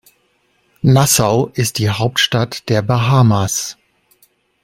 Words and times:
Nassau 0.81 1.49
ist 1.53 1.77
die 1.77 1.91
Hauptstadt 1.91 2.69
der 2.69 2.81
Bahamas. 2.81 3.77